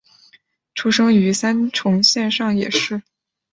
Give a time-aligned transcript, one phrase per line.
[0.73, 3.03] 出生于三重县上野市。